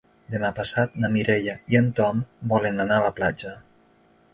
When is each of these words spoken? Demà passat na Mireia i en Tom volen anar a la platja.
Demà 0.35 0.49
passat 0.59 0.95
na 1.03 1.11
Mireia 1.17 1.55
i 1.75 1.79
en 1.83 1.93
Tom 2.01 2.27
volen 2.55 2.87
anar 2.89 3.01
a 3.01 3.09
la 3.09 3.17
platja. 3.23 3.59